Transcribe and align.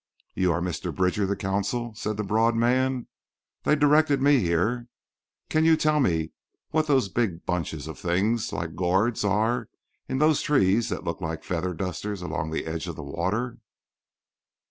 "You 0.33 0.51
are 0.51 0.61
Mr. 0.61 0.91
Bridger, 0.91 1.27
the 1.27 1.35
consul," 1.35 1.93
said 1.93 2.17
the 2.17 2.23
broad 2.23 2.55
man. 2.55 3.05
"They 3.65 3.75
directed 3.75 4.19
me 4.19 4.39
here. 4.39 4.87
Can 5.47 5.63
you 5.63 5.77
tell 5.77 5.99
me 5.99 6.31
what 6.71 6.87
those 6.87 7.07
big 7.07 7.45
bunches 7.45 7.85
of 7.85 7.99
things 7.99 8.51
like 8.51 8.73
gourds 8.75 9.23
are 9.23 9.69
in 10.09 10.17
those 10.17 10.41
trees 10.41 10.89
that 10.89 11.03
look 11.03 11.21
like 11.21 11.43
feather 11.43 11.75
dusters 11.75 12.23
along 12.23 12.49
the 12.49 12.65
edge 12.65 12.87
of 12.87 12.95
the 12.95 13.03
water?" 13.03 13.59